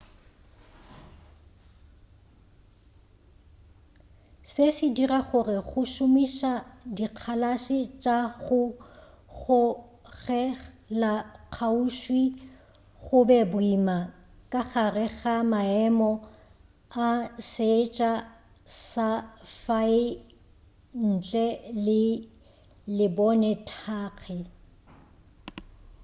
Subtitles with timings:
[4.51, 6.53] se se dira gore go šomiša
[6.97, 8.61] dikgalase tša go
[9.41, 12.23] gogelakgauswi
[13.01, 13.97] go be boima
[14.51, 16.11] ka gare ga maemo
[17.07, 17.09] a
[17.51, 18.11] seetša
[18.89, 19.09] sa
[19.63, 20.03] fae
[21.11, 21.47] ntle
[21.85, 22.01] le
[22.97, 24.39] lebonethagi